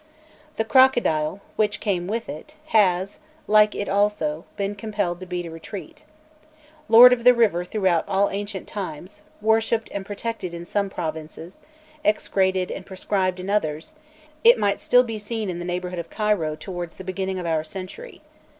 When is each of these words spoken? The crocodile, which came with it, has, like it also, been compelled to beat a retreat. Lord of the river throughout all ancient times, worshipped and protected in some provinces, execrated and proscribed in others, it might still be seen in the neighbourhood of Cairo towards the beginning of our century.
The 0.55 0.65
crocodile, 0.65 1.41
which 1.57 1.79
came 1.79 2.07
with 2.07 2.27
it, 2.27 2.55
has, 2.69 3.19
like 3.45 3.75
it 3.75 3.87
also, 3.87 4.45
been 4.57 4.73
compelled 4.73 5.19
to 5.19 5.27
beat 5.27 5.45
a 5.45 5.51
retreat. 5.51 6.05
Lord 6.89 7.13
of 7.13 7.23
the 7.23 7.35
river 7.35 7.63
throughout 7.63 8.05
all 8.07 8.27
ancient 8.31 8.67
times, 8.67 9.21
worshipped 9.43 9.91
and 9.93 10.03
protected 10.03 10.55
in 10.55 10.65
some 10.65 10.89
provinces, 10.89 11.59
execrated 12.03 12.71
and 12.71 12.83
proscribed 12.83 13.39
in 13.39 13.47
others, 13.51 13.93
it 14.43 14.57
might 14.57 14.81
still 14.81 15.03
be 15.03 15.19
seen 15.19 15.51
in 15.51 15.59
the 15.59 15.65
neighbourhood 15.65 15.99
of 15.99 16.09
Cairo 16.09 16.55
towards 16.55 16.95
the 16.95 17.03
beginning 17.03 17.37
of 17.37 17.45
our 17.45 17.63
century. 17.63 18.21